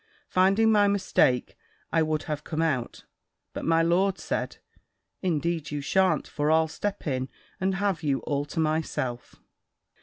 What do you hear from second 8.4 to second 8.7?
to